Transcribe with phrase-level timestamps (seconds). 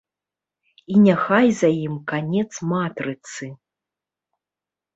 [0.93, 3.45] І няхай за ім канец матрыцы.